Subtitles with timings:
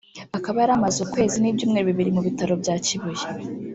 [0.37, 3.25] akaba yari amaze ukwezi n’ibyumweru bibiri mu bitaro bya Kibuye